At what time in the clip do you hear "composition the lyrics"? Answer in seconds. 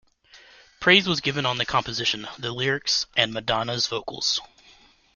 1.63-3.05